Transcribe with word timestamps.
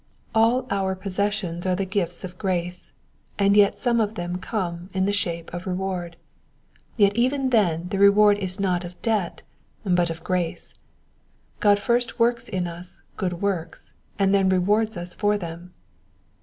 '^ 0.01 0.03
All 0.33 0.65
our 0.71 0.95
possessions 0.95 1.63
are 1.67 1.75
the 1.75 1.85
gifts 1.85 2.23
of 2.23 2.39
grace, 2.39 2.91
and 3.37 3.55
yet 3.55 3.77
some 3.77 4.01
of 4.01 4.15
them 4.15 4.37
come 4.39 4.89
in 4.95 5.05
the 5.05 5.13
shape 5.13 5.53
of 5.53 5.67
reward; 5.67 6.17
yet 6.97 7.15
even 7.15 7.51
then 7.51 7.87
the 7.89 7.99
reward 7.99 8.39
is 8.39 8.59
not 8.59 8.83
of 8.83 8.99
debt, 9.03 9.43
but 9.85 10.09
of 10.09 10.23
grace. 10.23 10.73
God 11.59 11.77
first 11.77 12.17
works 12.17 12.49
in 12.49 12.65
us 12.65 13.03
good 13.15 13.41
works, 13.43 13.93
and 14.17 14.33
then 14.33 14.49
rewards 14.49 14.97
us 14.97 15.13
for 15.13 15.37
them. 15.37 15.71